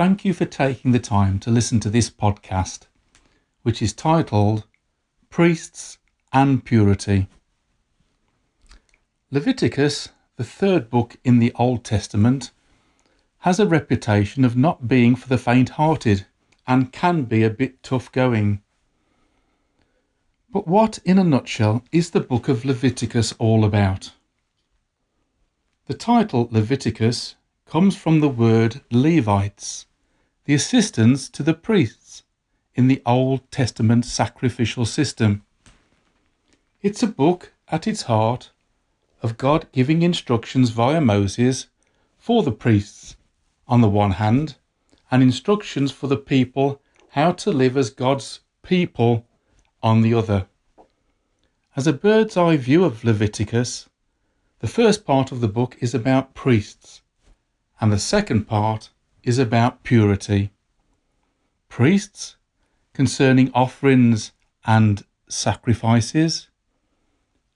Thank 0.00 0.24
you 0.24 0.32
for 0.32 0.46
taking 0.46 0.92
the 0.92 0.98
time 0.98 1.38
to 1.40 1.50
listen 1.50 1.78
to 1.80 1.90
this 1.90 2.08
podcast, 2.08 2.86
which 3.64 3.82
is 3.82 3.92
titled 3.92 4.64
Priests 5.28 5.98
and 6.32 6.64
Purity. 6.64 7.28
Leviticus, 9.30 10.08
the 10.36 10.42
third 10.42 10.88
book 10.88 11.18
in 11.22 11.38
the 11.38 11.52
Old 11.56 11.84
Testament, 11.84 12.50
has 13.40 13.60
a 13.60 13.66
reputation 13.66 14.42
of 14.42 14.56
not 14.56 14.88
being 14.88 15.16
for 15.16 15.28
the 15.28 15.36
faint 15.36 15.68
hearted 15.68 16.24
and 16.66 16.94
can 16.94 17.24
be 17.24 17.42
a 17.42 17.50
bit 17.50 17.82
tough 17.82 18.10
going. 18.10 18.62
But 20.50 20.66
what, 20.66 20.98
in 21.04 21.18
a 21.18 21.24
nutshell, 21.24 21.84
is 21.92 22.12
the 22.12 22.20
book 22.20 22.48
of 22.48 22.64
Leviticus 22.64 23.34
all 23.38 23.66
about? 23.66 24.12
The 25.88 25.94
title 25.94 26.48
Leviticus 26.50 27.34
comes 27.66 27.98
from 27.98 28.20
the 28.20 28.30
word 28.30 28.80
Levites, 28.90 29.84
the 30.50 30.56
assistants 30.56 31.28
to 31.28 31.44
the 31.44 31.54
priests 31.54 32.24
in 32.74 32.88
the 32.88 33.00
Old 33.06 33.48
Testament 33.52 34.04
sacrificial 34.04 34.84
system. 34.84 35.44
It's 36.82 37.04
a 37.04 37.06
book 37.06 37.52
at 37.68 37.86
its 37.86 38.02
heart 38.10 38.50
of 39.22 39.36
God 39.36 39.68
giving 39.70 40.02
instructions 40.02 40.70
via 40.70 41.00
Moses 41.00 41.68
for 42.18 42.42
the 42.42 42.50
priests 42.50 43.14
on 43.68 43.80
the 43.80 43.88
one 43.88 44.10
hand, 44.10 44.56
and 45.08 45.22
instructions 45.22 45.92
for 45.92 46.08
the 46.08 46.16
people 46.16 46.82
how 47.10 47.30
to 47.30 47.52
live 47.52 47.76
as 47.76 47.90
God's 47.90 48.40
people 48.64 49.24
on 49.84 50.02
the 50.02 50.14
other. 50.14 50.48
As 51.76 51.86
a 51.86 51.92
bird's 51.92 52.36
eye 52.36 52.56
view 52.56 52.84
of 52.84 53.04
Leviticus, 53.04 53.88
the 54.58 54.66
first 54.66 55.06
part 55.06 55.30
of 55.30 55.40
the 55.40 55.46
book 55.46 55.76
is 55.78 55.94
about 55.94 56.34
priests, 56.34 57.02
and 57.80 57.92
the 57.92 58.00
second 58.00 58.48
part 58.48 58.90
is 59.22 59.38
about 59.38 59.82
purity. 59.82 60.50
Priests 61.68 62.36
concerning 62.92 63.50
offerings 63.52 64.32
and 64.66 65.04
sacrifices, 65.28 66.48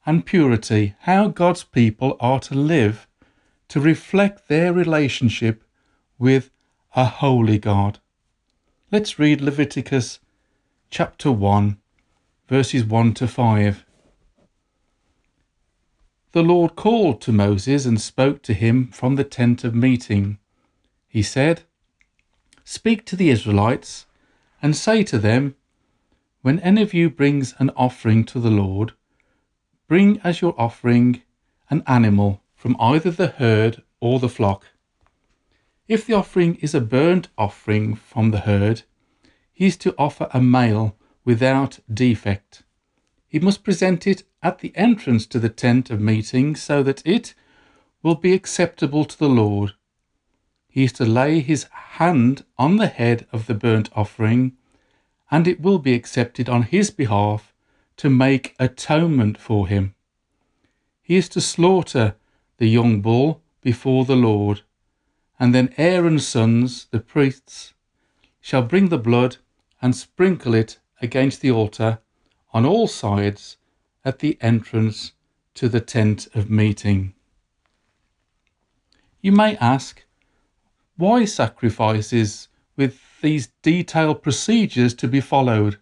and 0.07 0.27
purity, 0.27 0.95
how 1.01 1.29
God's 1.29 1.65
people 1.65 2.17
are 2.21 2.41
to 2.41 2.55
live 2.55 3.09
to 3.69 3.81
reflect 3.81 4.49
their 4.49 4.73
relationship 4.73 5.65
with 6.19 6.51
a 6.95 7.05
holy 7.05 7.59
God. 7.59 7.99
Let's 8.93 9.19
read 9.19 9.41
Leviticus 9.41 10.21
chapter 10.91 11.33
1, 11.33 11.79
verses 12.49 12.85
1 12.85 13.15
to 13.15 13.27
5. 13.27 13.85
The 16.33 16.43
Lord 16.43 16.77
called 16.77 17.21
to 17.23 17.33
Moses 17.33 17.87
and 17.87 18.01
spoke 18.01 18.43
to 18.43 18.55
him 18.55 18.89
from 18.89 19.17
the 19.17 19.25
tent 19.25 19.65
of 19.65 19.75
meeting. 19.75 20.39
He 21.15 21.23
said, 21.23 21.63
Speak 22.65 23.07
to 23.07 23.15
the 23.15 23.31
Israelites 23.31 24.07
and 24.61 24.75
say 24.75 25.05
to 25.05 25.17
them, 25.17 25.55
When 26.43 26.59
any 26.59 26.83
of 26.83 26.93
you 26.93 27.09
brings 27.09 27.55
an 27.61 27.71
offering 27.77 28.25
to 28.25 28.41
the 28.41 28.51
Lord, 28.51 28.95
bring 29.87 30.19
as 30.25 30.41
your 30.41 30.61
offering 30.61 31.23
an 31.71 31.85
animal 31.87 32.43
from 32.57 32.75
either 32.81 33.13
the 33.13 33.29
herd 33.29 33.85
or 34.01 34.19
the 34.19 34.29
flock. 34.29 34.67
If 35.87 36.05
the 36.05 36.15
offering 36.15 36.57
is 36.57 36.75
a 36.75 36.81
burnt 36.81 37.29
offering 37.39 37.95
from 37.95 38.33
the 38.33 38.41
herd, 38.41 38.83
he 39.53 39.67
is 39.67 39.77
to 39.77 39.95
offer 39.97 40.27
a 40.33 40.43
male 40.43 40.97
without 41.25 41.79
defect. 41.89 42.65
He 43.29 43.39
must 43.39 43.63
present 43.63 44.09
it 44.09 44.25
at 44.43 44.59
the 44.59 44.73
entrance 44.75 45.27
to 45.27 45.39
the 45.39 45.49
tent 45.49 45.91
of 45.91 46.01
meeting 46.01 46.57
so 46.57 46.83
that 46.83 47.07
it 47.07 47.35
will 48.03 48.17
be 48.17 48.33
acceptable 48.33 49.05
to 49.05 49.17
the 49.17 49.29
Lord. 49.29 49.75
He 50.75 50.83
is 50.83 50.93
to 50.95 51.05
lay 51.05 51.39
his 51.39 51.69
hand 51.99 52.45
on 52.59 52.79
the 52.79 52.89
head 52.89 53.29
of 53.31 53.47
the 53.47 53.55
burnt 53.55 53.91
offering, 53.95 54.57
and 55.31 55.47
it 55.47 55.61
will 55.61 55.79
be 55.79 55.95
accepted 55.95 56.49
on 56.49 56.65
his 56.65 56.91
behalf 56.91 57.55
to 57.99 58.11
make 58.11 58.57
atonement 58.59 59.39
for 59.39 59.69
him. 59.69 59.95
He 61.01 61.15
is 61.15 61.29
to 61.29 61.41
slaughter 61.41 62.17
the 62.57 62.67
young 62.67 63.03
bull 63.03 63.41
before 63.63 64.05
the 64.05 64.17
Lord, 64.17 64.63
and 65.39 65.55
then 65.55 65.73
Aaron's 65.77 66.27
sons, 66.27 66.89
the 66.91 66.99
priests, 66.99 67.73
shall 68.41 68.63
bring 68.63 68.89
the 68.89 68.99
blood 68.99 69.37
and 69.81 69.95
sprinkle 69.95 70.55
it 70.55 70.81
against 71.01 71.41
the 71.41 71.53
altar 71.53 72.01
on 72.53 72.67
all 72.67 72.89
sides 72.89 73.59
at 74.05 74.19
the 74.19 74.37
entrance 74.41 75.13
to 75.55 75.69
the 75.69 75.81
tent 75.81 76.27
of 76.35 76.51
meeting. 76.51 77.15
You 79.21 79.31
may 79.31 79.57
ask, 79.59 80.04
why 80.97 81.25
sacrifices 81.25 82.49
with 82.77 83.01
these 83.21 83.49
detailed 83.63 84.23
procedures 84.23 84.95
to 84.95 85.09
be 85.09 85.21
followed? 85.21 85.79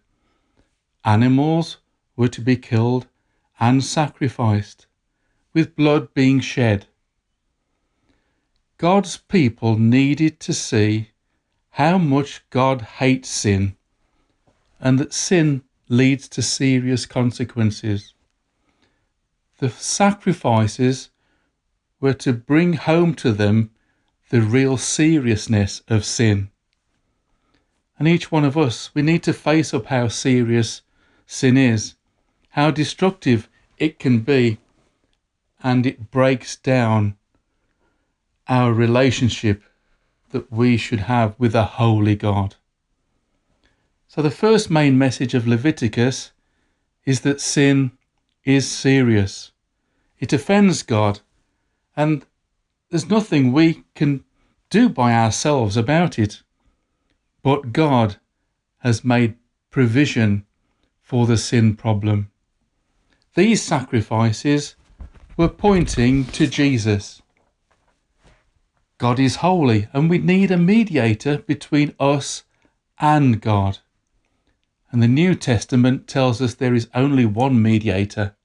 Animals 1.05 1.77
were 2.15 2.29
to 2.29 2.41
be 2.41 2.55
killed 2.55 3.07
and 3.59 3.83
sacrificed, 3.83 4.87
with 5.53 5.75
blood 5.75 6.13
being 6.13 6.39
shed. 6.39 6.87
God's 8.77 9.17
people 9.17 9.77
needed 9.77 10.39
to 10.41 10.53
see 10.53 11.11
how 11.71 11.97
much 11.97 12.43
God 12.49 12.81
hates 12.81 13.29
sin 13.29 13.75
and 14.79 14.99
that 14.99 15.13
sin 15.13 15.63
leads 15.87 16.27
to 16.27 16.41
serious 16.41 17.05
consequences. 17.05 18.13
The 19.59 19.69
sacrifices 19.69 21.09
were 22.01 22.13
to 22.15 22.33
bring 22.33 22.73
home 22.73 23.13
to 23.15 23.31
them 23.31 23.71
the 24.33 24.41
real 24.41 24.77
seriousness 24.77 25.83
of 25.87 26.03
sin. 26.03 26.49
And 27.99 28.07
each 28.07 28.31
one 28.31 28.43
of 28.43 28.57
us, 28.57 28.89
we 28.95 29.03
need 29.03 29.21
to 29.23 29.31
face 29.31 29.75
up 29.75 29.85
how 29.85 30.07
serious 30.07 30.81
sin 31.27 31.55
is 31.55 31.93
how 32.49 32.71
destructive 32.71 33.47
it 33.77 33.99
can 33.99 34.21
be, 34.21 34.57
and 35.63 35.85
it 35.85 36.09
breaks 36.09 36.55
down 36.55 37.15
our 38.47 38.73
relationship 38.73 39.61
that 40.31 40.51
we 40.51 40.77
should 40.77 41.01
have 41.01 41.35
with 41.37 41.53
a 41.53 41.63
holy 41.63 42.15
God. 42.15 42.55
So, 44.07 44.23
the 44.23 44.31
first 44.31 44.71
main 44.71 44.97
message 44.97 45.35
of 45.35 45.47
Leviticus 45.47 46.31
is 47.05 47.21
that 47.21 47.39
sin 47.39 47.91
is 48.43 48.67
serious. 48.67 49.51
It 50.19 50.33
offends 50.33 50.81
God, 50.81 51.19
and 51.95 52.25
there's 52.93 53.09
nothing 53.09 53.51
we 53.51 53.83
can 53.95 54.23
do 54.69 54.87
by 54.87 55.15
ourselves 55.15 55.75
about 55.75 56.19
it. 56.19 56.43
But 57.41 57.73
God 57.73 58.17
has 58.81 59.03
made 59.03 59.33
provision 59.71 60.45
for 61.01 61.25
the 61.25 61.37
sin 61.37 61.75
problem. 61.75 62.29
These 63.33 63.63
sacrifices 63.63 64.75
were 65.35 65.49
pointing 65.49 66.25
to 66.25 66.45
Jesus. 66.45 67.23
God 68.99 69.19
is 69.19 69.37
holy, 69.37 69.87
and 69.91 70.07
we 70.07 70.19
need 70.19 70.51
a 70.51 70.57
mediator 70.57 71.39
between 71.39 71.95
us 71.99 72.43
and 72.99 73.41
God. 73.41 73.79
And 74.91 75.01
the 75.01 75.07
New 75.07 75.33
Testament 75.33 76.07
tells 76.07 76.39
us 76.43 76.53
there 76.53 76.75
is 76.75 76.89
only 76.93 77.25
one 77.25 77.59
mediator, 77.59 78.35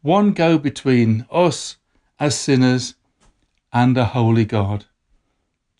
one 0.00 0.32
go 0.32 0.56
between 0.56 1.26
us 1.30 1.76
as 2.18 2.34
sinners 2.34 2.94
and 3.74 3.98
a 3.98 4.04
holy 4.04 4.44
God, 4.44 4.84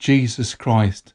Jesus 0.01 0.57
Christ, 0.57 1.15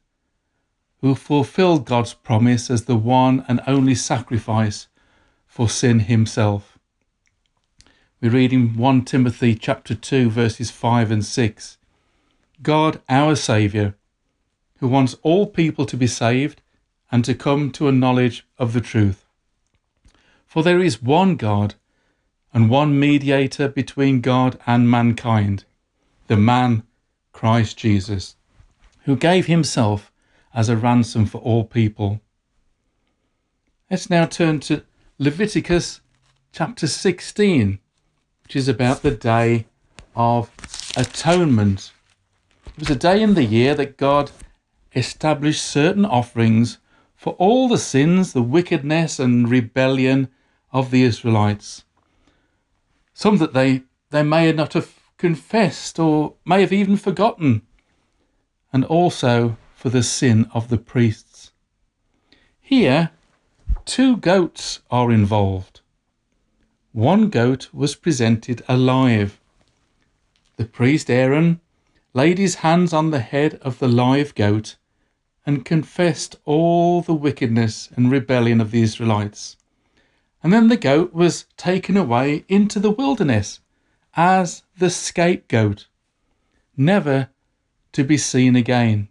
who 1.01 1.13
fulfilled 1.13 1.85
God's 1.85 2.13
promise 2.13 2.71
as 2.71 2.85
the 2.85 2.95
one 2.95 3.43
and 3.49 3.59
only 3.67 3.93
sacrifice 3.93 4.87
for 5.45 5.67
sin 5.67 5.99
himself. 5.99 6.79
We 8.21 8.29
read 8.29 8.53
in 8.53 8.77
1 8.77 9.03
Timothy 9.03 9.55
chapter 9.55 9.93
2 9.93 10.29
verses 10.29 10.71
5 10.71 11.11
and 11.11 11.25
6. 11.25 11.77
God, 12.61 13.01
our 13.09 13.35
Saviour, 13.35 13.95
who 14.79 14.87
wants 14.87 15.17
all 15.21 15.47
people 15.47 15.85
to 15.85 15.97
be 15.97 16.07
saved 16.07 16.61
and 17.11 17.25
to 17.25 17.33
come 17.33 17.71
to 17.71 17.89
a 17.89 17.93
knowledge 17.93 18.45
of 18.57 18.71
the 18.71 18.81
truth. 18.81 19.25
For 20.47 20.63
there 20.63 20.79
is 20.79 21.01
one 21.01 21.35
God 21.35 21.75
and 22.53 22.69
one 22.69 22.97
mediator 22.97 23.67
between 23.67 24.21
God 24.21 24.57
and 24.65 24.89
mankind, 24.89 25.65
the 26.29 26.37
man 26.37 26.83
Christ 27.33 27.75
Jesus, 27.77 28.35
who 29.05 29.15
gave 29.15 29.47
himself 29.47 30.11
as 30.53 30.69
a 30.69 30.77
ransom 30.77 31.25
for 31.25 31.39
all 31.39 31.63
people. 31.63 32.21
Let's 33.89 34.11
now 34.11 34.25
turn 34.25 34.59
to 34.61 34.83
Leviticus 35.17 36.01
chapter 36.51 36.85
16 36.85 37.79
which 38.43 38.55
is 38.55 38.67
about 38.67 39.01
the 39.03 39.11
Day 39.11 39.65
of 40.15 40.49
Atonement. 40.97 41.91
It 42.65 42.79
was 42.79 42.89
a 42.89 42.95
day 42.95 43.21
in 43.21 43.35
the 43.35 43.43
year 43.43 43.75
that 43.75 43.97
God 43.97 44.31
established 44.95 45.63
certain 45.63 46.05
offerings 46.05 46.77
for 47.15 47.33
all 47.33 47.67
the 47.67 47.77
sins, 47.77 48.33
the 48.33 48.41
wickedness, 48.41 49.19
and 49.19 49.47
rebellion 49.47 50.29
of 50.71 50.89
the 50.89 51.03
Israelites. 51.03 51.85
Some 53.13 53.37
that 53.37 53.53
they, 53.53 53.83
they 54.09 54.23
may 54.23 54.51
not 54.51 54.73
have 54.73 54.98
confessed 55.19 55.99
or 55.99 56.33
may 56.45 56.61
have 56.61 56.73
even 56.73 56.95
forgotten, 56.95 57.61
and 58.73 58.85
also 58.85 59.57
for 59.75 59.89
the 59.89 60.01
sin 60.01 60.49
of 60.53 60.69
the 60.69 60.77
priests. 60.77 61.51
Here, 62.59 63.11
two 63.85 64.15
goats 64.17 64.79
are 64.89 65.11
involved. 65.11 65.81
One 66.93 67.29
goat 67.29 67.69
was 67.73 67.95
presented 67.95 68.63
alive. 68.67 69.39
The 70.55 70.65
priest 70.65 71.09
Aaron 71.09 71.59
laid 72.13 72.37
his 72.37 72.55
hands 72.55 72.93
on 72.93 73.11
the 73.11 73.19
head 73.19 73.55
of 73.61 73.79
the 73.79 73.89
live 73.89 74.33
goat 74.35 74.77
and 75.45 75.65
confessed 75.65 76.37
all 76.45 77.01
the 77.01 77.13
wickedness 77.13 77.89
and 77.95 78.09
rebellion 78.09 78.61
of 78.61 78.71
the 78.71 78.81
Israelites. 78.81 79.57
And 80.41 80.53
then 80.53 80.69
the 80.69 80.77
goat 80.77 81.13
was 81.13 81.45
taken 81.57 81.97
away 81.97 82.45
into 82.47 82.79
the 82.79 82.91
wilderness 82.91 83.59
as 84.15 84.63
the 84.77 84.89
scapegoat, 84.89 85.87
never 86.75 87.29
to 87.91 88.03
be 88.03 88.17
seen 88.17 88.55
again. 88.55 89.07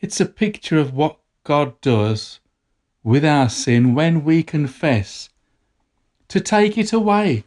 It's 0.00 0.20
a 0.20 0.26
picture 0.26 0.78
of 0.78 0.94
what 0.94 1.18
God 1.44 1.80
does 1.80 2.40
with 3.02 3.24
our 3.24 3.48
sin 3.48 3.94
when 3.94 4.24
we 4.24 4.42
confess 4.42 5.30
to 6.28 6.40
take 6.40 6.76
it 6.76 6.92
away. 6.92 7.44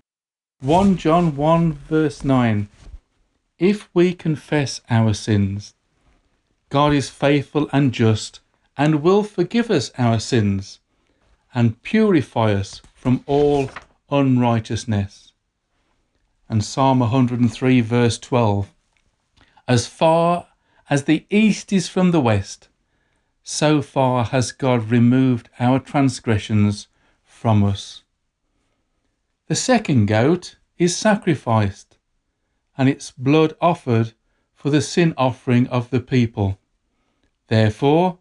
1 0.62 0.98
John 0.98 1.36
1 1.36 1.74
verse 1.74 2.24
9. 2.24 2.70
If 3.60 3.90
we 3.94 4.14
confess 4.14 4.82
our 4.90 5.14
sins, 5.14 5.74
God 6.70 6.94
is 6.94 7.10
faithful 7.10 7.70
and 7.74 7.94
just 7.94 8.40
and 8.78 9.04
will 9.04 9.24
forgive 9.24 9.70
us 9.70 9.92
our 9.98 10.20
sins 10.20 10.80
and 11.54 11.82
purify 11.84 12.54
us 12.54 12.82
from 12.96 13.24
all 13.28 13.70
unrighteousness. 14.10 15.33
And 16.50 16.64
Psalm 16.64 17.00
103 17.00 17.82
verse 17.82 18.20
12. 18.20 18.74
As 19.68 19.88
far 19.88 20.48
as 20.90 21.06
the 21.06 21.26
east 21.30 21.72
is 21.72 21.88
from 21.88 22.12
the 22.12 22.22
west, 22.22 22.68
so 23.44 23.82
far 23.82 24.26
has 24.26 24.52
God 24.52 24.90
removed 24.90 25.50
our 25.60 25.80
transgressions 25.80 26.88
from 27.24 27.64
us. 27.64 28.04
The 29.48 29.56
second 29.56 30.06
goat 30.06 30.58
is 30.78 30.96
sacrificed, 30.96 31.98
and 32.78 32.88
its 32.88 33.12
blood 33.12 33.54
offered 33.60 34.14
for 34.54 34.70
the 34.70 34.82
sin 34.82 35.14
offering 35.18 35.68
of 35.68 35.90
the 35.90 36.00
people. 36.00 36.58
Therefore, 37.48 38.20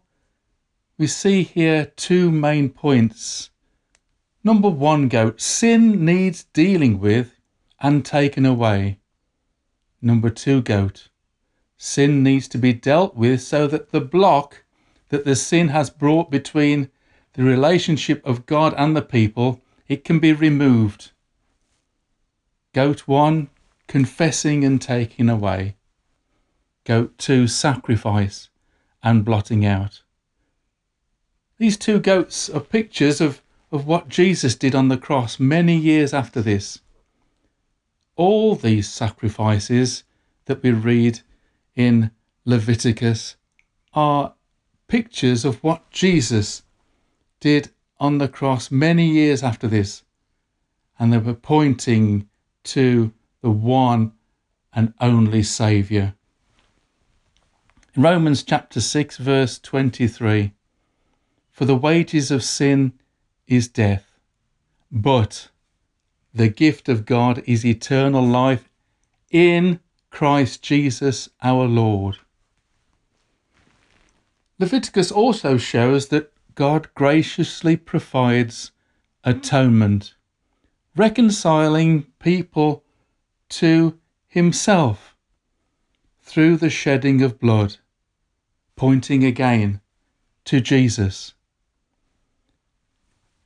we 0.97 1.07
see 1.07 1.43
here 1.43 1.85
two 1.95 2.31
main 2.31 2.69
points. 2.69 3.49
Number 4.43 4.69
one, 4.69 5.07
goat, 5.07 5.39
sin 5.41 6.03
needs 6.03 6.43
dealing 6.43 6.99
with 6.99 7.39
and 7.83 8.05
taken 8.05 8.45
away. 8.45 8.97
Number 10.01 10.29
two, 10.29 10.61
goat, 10.61 11.09
sin 11.77 12.23
needs 12.23 12.47
to 12.47 12.57
be 12.57 12.73
dealt 12.73 13.15
with 13.15 13.41
so 13.41 13.67
that 13.67 13.91
the 13.91 14.01
block 14.01 14.63
that 15.09 15.25
the 15.25 15.35
sin 15.35 15.67
has 15.67 15.91
brought 15.91 16.31
between 16.31 16.89
the 17.33 17.43
relationship 17.43 18.25
of 18.25 18.45
God 18.45 18.73
and 18.77 18.95
the 18.95 19.01
people, 19.01 19.61
it 19.87 20.03
can 20.03 20.19
be 20.19 20.33
removed. 20.33 21.11
Goat 22.73 23.01
1, 23.01 23.49
confessing 23.87 24.63
and 24.63 24.81
taking 24.81 25.29
away. 25.29 25.75
Goat 26.85 27.17
2, 27.17 27.47
sacrifice 27.47 28.49
and 29.03 29.25
blotting 29.25 29.65
out. 29.65 30.01
These 31.57 31.77
two 31.77 31.99
goats 31.99 32.49
are 32.49 32.59
pictures 32.59 33.21
of, 33.21 33.41
of 33.71 33.85
what 33.85 34.09
Jesus 34.09 34.55
did 34.55 34.73
on 34.73 34.87
the 34.87 34.97
cross 34.97 35.39
many 35.39 35.77
years 35.77 36.13
after 36.13 36.41
this. 36.41 36.79
All 38.15 38.55
these 38.55 38.89
sacrifices 38.89 40.03
that 40.45 40.61
we 40.61 40.71
read 40.71 41.21
in 41.75 42.11
Leviticus 42.45 43.35
are 43.93 44.33
pictures 44.87 45.45
of 45.45 45.63
what 45.63 45.89
Jesus 45.89 46.63
did 47.39 47.71
on 47.99 48.17
the 48.17 48.27
cross 48.27 48.69
many 48.69 49.09
years 49.09 49.41
after 49.41 49.67
this. 49.67 50.03
And 50.99 51.11
they 51.11 51.17
were 51.17 51.33
pointing 51.33 52.27
to 52.65 53.13
the 53.41 53.51
one 53.51 54.13
and 54.73 54.93
only 54.99 55.43
Saviour. 55.43 56.13
In 57.95 58.03
Romans 58.03 58.43
chapter 58.43 58.81
6, 58.81 59.17
verse 59.17 59.59
23 59.59 60.51
For 61.51 61.65
the 61.65 61.75
wages 61.75 62.31
of 62.31 62.43
sin 62.43 62.93
is 63.47 63.67
death, 63.67 64.17
but 64.91 65.49
the 66.33 66.49
gift 66.49 66.89
of 66.89 67.05
God 67.05 67.43
is 67.45 67.65
eternal 67.65 68.25
life 68.25 68.67
in 69.29 69.79
Christ 70.09 70.61
Jesus 70.61 71.29
our 71.41 71.65
Lord. 71.65 72.17
Leviticus 74.59 75.11
also 75.11 75.57
shows 75.57 76.07
that 76.07 76.31
God 76.55 76.87
graciously 76.95 77.75
provides 77.75 78.71
atonement, 79.23 80.15
reconciling 80.95 82.03
people 82.19 82.83
to 83.49 83.97
Himself 84.27 85.15
through 86.21 86.57
the 86.57 86.69
shedding 86.69 87.21
of 87.21 87.39
blood, 87.39 87.77
pointing 88.75 89.23
again 89.23 89.81
to 90.45 90.59
Jesus. 90.59 91.33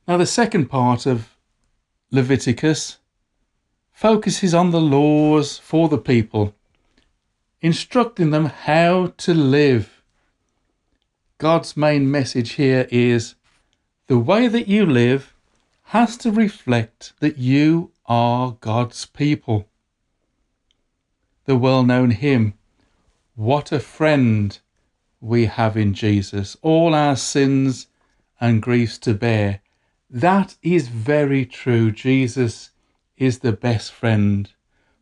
Now, 0.06 0.16
the 0.16 0.26
second 0.26 0.66
part 0.66 1.04
of 1.04 1.37
Leviticus 2.10 2.98
focuses 3.92 4.54
on 4.54 4.70
the 4.70 4.80
laws 4.80 5.58
for 5.58 5.88
the 5.88 5.98
people, 5.98 6.54
instructing 7.60 8.30
them 8.30 8.46
how 8.46 9.12
to 9.18 9.34
live 9.34 9.98
God's 11.38 11.76
main 11.76 12.10
message 12.10 12.52
here 12.54 12.88
is 12.90 13.36
the 14.08 14.18
way 14.18 14.48
that 14.48 14.66
you 14.66 14.84
live 14.84 15.32
has 15.84 16.16
to 16.18 16.32
reflect 16.32 17.12
that 17.20 17.38
you 17.38 17.92
are 18.06 18.56
God's 18.60 19.06
people. 19.06 19.68
The 21.44 21.56
well 21.56 21.84
known 21.84 22.10
hymn, 22.10 22.54
What 23.36 23.70
a 23.70 23.78
Friend 23.78 24.58
we 25.20 25.46
have 25.46 25.76
in 25.76 25.94
Jesus, 25.94 26.56
all 26.60 26.92
our 26.92 27.14
sins 27.14 27.86
and 28.40 28.60
griefs 28.60 28.98
to 28.98 29.14
bear. 29.14 29.60
That 30.10 30.56
is 30.62 30.88
very 30.88 31.44
true. 31.44 31.90
Jesus 31.90 32.70
is 33.16 33.40
the 33.40 33.52
best 33.52 33.92
friend. 33.92 34.50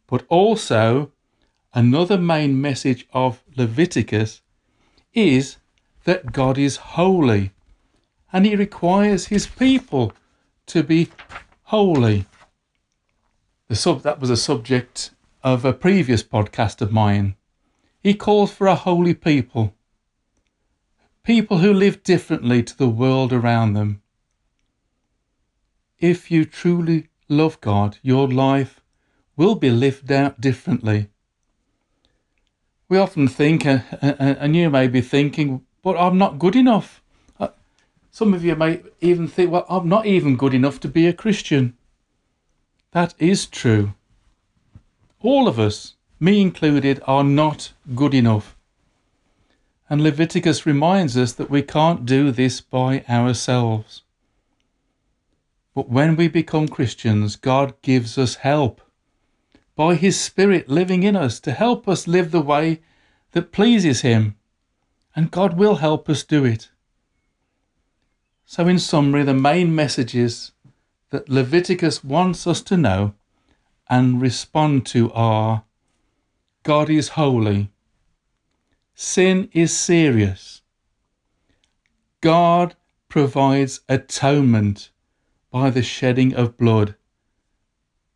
But 0.06 0.25
also, 0.29 1.12
another 1.73 2.19
main 2.19 2.61
message 2.61 3.06
of 3.12 3.43
Leviticus 3.56 4.43
is 5.14 5.58
that 6.05 6.32
God 6.32 6.58
is 6.58 6.76
holy 6.76 7.53
and 8.32 8.44
he 8.44 8.56
requires 8.56 9.27
his 9.27 9.46
people 9.46 10.13
to 10.67 10.82
be 10.82 11.08
holy. 11.65 12.27
The 13.69 13.77
sub 13.77 14.03
that 14.03 14.20
was 14.20 14.31
a 14.31 14.36
subject 14.36 15.10
of 15.43 15.65
a 15.65 15.72
previous 15.72 16.22
podcast 16.22 16.81
of 16.81 16.93
mine. 16.93 17.36
He 18.01 18.15
calls 18.15 18.53
for 18.53 18.67
a 18.67 18.75
holy 18.75 19.15
people. 19.15 19.75
People 21.22 21.58
who 21.58 21.72
live 21.72 22.03
differently 22.03 22.63
to 22.63 22.77
the 22.77 22.89
world 22.89 23.32
around 23.32 23.75
them. 23.75 24.03
If 25.98 26.31
you 26.31 26.44
truly 26.44 27.08
love 27.29 27.60
God, 27.60 27.98
your 28.03 28.29
life 28.29 28.81
will 29.36 29.55
be 29.55 29.70
lived 29.70 30.12
out 30.12 30.41
differently. 30.41 31.08
We 32.88 32.98
often 32.98 33.29
think, 33.29 33.67
uh, 33.67 33.81
uh, 34.03 34.15
and 34.19 34.55
you 34.55 34.70
may 34.70 34.88
be 34.88 35.00
thinking, 35.00 35.62
but 35.82 35.96
I'm 35.96 36.19
not 36.19 36.38
good 36.38 36.55
enough. 36.55 37.03
Uh, 37.41 37.48
some 38.10 38.34
of 38.34 38.44
you 38.44 38.55
may 38.56 38.82
even 39.00 39.26
think, 39.26 39.50
well, 39.50 39.67
I'm 39.69 39.88
not 39.88 40.06
even 40.06 40.36
good 40.36 40.55
enough 40.55 40.81
to 40.81 40.88
be 40.88 41.06
a 41.06 41.12
Christian. 41.12 41.76
That 42.93 43.15
is 43.19 43.46
true. 43.46 43.94
All 45.20 45.48
of 45.48 45.58
us, 45.58 45.94
me 46.20 46.41
included, 46.41 47.03
are 47.06 47.24
not 47.24 47.72
good 47.94 48.15
enough. 48.15 48.55
And 49.88 50.03
Leviticus 50.03 50.67
reminds 50.67 51.17
us 51.17 51.32
that 51.32 51.50
we 51.50 51.62
can't 51.62 52.06
do 52.06 52.31
this 52.31 52.60
by 52.60 53.05
ourselves. 53.08 54.03
But 55.77 55.91
when 55.91 56.17
we 56.17 56.29
become 56.29 56.69
Christians, 56.69 57.37
God 57.37 57.75
gives 57.83 58.17
us 58.17 58.37
help 58.37 58.81
by 59.75 59.95
His 59.95 60.19
Spirit 60.19 60.71
living 60.71 61.03
in 61.03 61.15
us 61.15 61.39
to 61.41 61.53
help 61.53 61.87
us 61.87 62.09
live 62.09 62.31
the 62.31 62.41
way 62.41 62.81
that 63.33 63.53
pleases 63.53 64.01
Him. 64.01 64.37
And 65.15 65.31
God 65.31 65.59
will 65.59 65.75
help 65.75 66.09
us 66.09 66.25
do 66.25 66.47
it. 66.47 66.71
So, 68.47 68.67
in 68.67 68.79
summary, 68.79 69.23
the 69.23 69.35
main 69.35 69.75
messages 69.75 70.53
that 71.11 71.29
Leviticus 71.29 72.03
wants 72.03 72.47
us 72.47 72.63
to 72.63 72.79
know 72.79 73.13
and 73.87 74.23
respond 74.23 74.87
to 74.87 75.13
are 75.13 75.65
God 76.63 76.89
is 76.89 77.09
holy, 77.21 77.71
sin 78.95 79.51
is 79.53 79.77
serious, 79.77 80.63
God 82.23 82.77
provides 83.11 83.83
atonement 83.91 84.89
by 85.56 85.70
the 85.70 85.82
shedding 85.82 86.34
of 86.34 86.58
blood, 86.58 86.94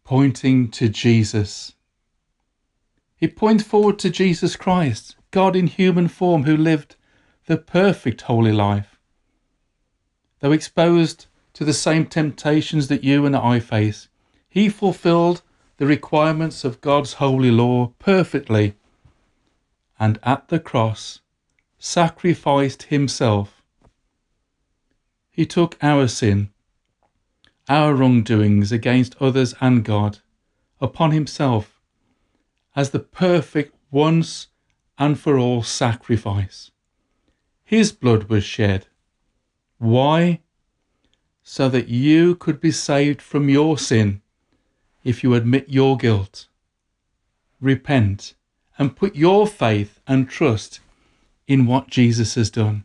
pointing 0.04 0.70
to 0.70 0.90
Jesus. 0.90 1.72
He 3.16 3.28
points 3.28 3.64
forward 3.64 3.98
to 4.00 4.10
Jesus 4.10 4.56
Christ 4.56 5.16
God 5.30 5.56
in 5.56 5.66
human 5.66 6.06
form 6.06 6.42
who 6.42 6.54
lived 6.54 6.96
the 7.46 7.56
perfect 7.56 8.20
holy 8.20 8.52
life. 8.52 8.98
Though 10.40 10.52
exposed 10.52 11.28
to 11.54 11.64
the 11.64 11.72
same 11.72 12.04
temptations 12.04 12.88
that 12.88 13.04
you 13.04 13.24
and 13.24 13.34
I 13.34 13.58
face, 13.58 14.08
he 14.46 14.68
fulfilled 14.68 15.40
the 15.78 15.86
requirements 15.86 16.62
of 16.62 16.82
God's 16.82 17.14
holy 17.14 17.50
law 17.50 17.94
perfectly 17.98 18.74
and 19.98 20.18
at 20.22 20.48
the 20.48 20.60
cross 20.60 21.20
sacrificed 21.78 22.82
himself. 22.82 23.62
He 25.30 25.46
took 25.46 25.78
our 25.80 26.06
sin, 26.06 26.50
our 27.70 27.94
wrongdoings 27.94 28.72
against 28.72 29.14
others 29.20 29.54
and 29.60 29.84
God, 29.84 30.18
upon 30.80 31.12
himself 31.12 31.80
as 32.74 32.90
the 32.90 32.98
perfect 32.98 33.76
once 33.92 34.48
and 34.98 35.18
for 35.18 35.38
all 35.38 35.62
sacrifice. 35.62 36.72
His 37.64 37.92
blood 37.92 38.24
was 38.24 38.42
shed. 38.42 38.88
Why? 39.78 40.40
So 41.44 41.68
that 41.68 41.88
you 41.88 42.34
could 42.34 42.60
be 42.60 42.72
saved 42.72 43.22
from 43.22 43.48
your 43.48 43.78
sin 43.78 44.20
if 45.04 45.22
you 45.22 45.34
admit 45.34 45.68
your 45.68 45.96
guilt, 45.96 46.48
repent, 47.60 48.34
and 48.78 48.96
put 48.96 49.14
your 49.14 49.46
faith 49.46 50.00
and 50.08 50.28
trust 50.28 50.80
in 51.46 51.66
what 51.66 51.86
Jesus 51.86 52.34
has 52.34 52.50
done. 52.50 52.84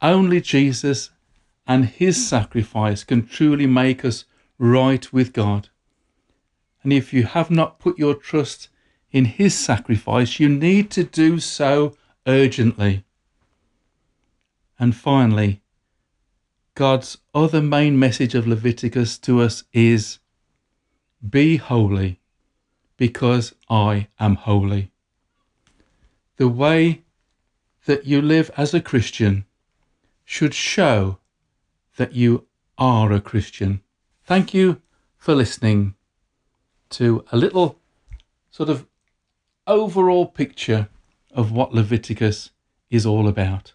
Only 0.00 0.40
Jesus 0.40 1.10
and 1.70 1.84
his 1.84 2.28
sacrifice 2.28 3.04
can 3.04 3.24
truly 3.24 3.64
make 3.64 4.04
us 4.04 4.24
right 4.58 5.12
with 5.12 5.32
God. 5.32 5.68
And 6.82 6.92
if 6.92 7.12
you 7.12 7.22
have 7.22 7.48
not 7.48 7.78
put 7.78 7.96
your 7.96 8.16
trust 8.16 8.68
in 9.12 9.24
his 9.24 9.56
sacrifice, 9.56 10.40
you 10.40 10.48
need 10.48 10.90
to 10.90 11.04
do 11.04 11.38
so 11.38 11.96
urgently. 12.26 13.04
And 14.80 14.96
finally, 14.96 15.62
God's 16.74 17.18
other 17.32 17.62
main 17.62 17.96
message 17.96 18.34
of 18.34 18.48
Leviticus 18.48 19.16
to 19.18 19.40
us 19.40 19.62
is 19.72 20.18
Be 21.36 21.58
holy, 21.58 22.18
because 22.96 23.54
I 23.68 24.08
am 24.18 24.34
holy. 24.34 24.90
The 26.36 26.48
way 26.48 27.02
that 27.84 28.06
you 28.06 28.20
live 28.20 28.50
as 28.56 28.74
a 28.74 28.80
Christian 28.80 29.44
should 30.24 30.52
show 30.52 31.19
that 32.00 32.14
you 32.14 32.46
are 32.78 33.12
a 33.12 33.20
Christian. 33.20 33.82
Thank 34.24 34.54
you 34.54 34.80
for 35.18 35.34
listening 35.34 35.96
to 36.88 37.22
a 37.30 37.36
little 37.36 37.78
sort 38.50 38.70
of 38.70 38.86
overall 39.66 40.24
picture 40.24 40.88
of 41.30 41.52
what 41.52 41.74
Leviticus 41.74 42.52
is 42.88 43.04
all 43.04 43.28
about. 43.28 43.68